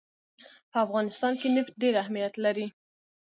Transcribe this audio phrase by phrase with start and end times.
[0.71, 2.67] په افغانستان کې نفت ډېر اهمیت لري.